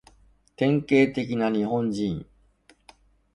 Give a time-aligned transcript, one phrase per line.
[0.55, 2.25] 典型的な日本人